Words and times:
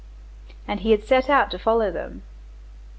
And 0.67 0.79
he 0.79 0.89
had 0.89 1.03
set 1.03 1.29
out 1.29 1.51
to 1.51 1.59
follow 1.59 1.91
them. 1.91 2.23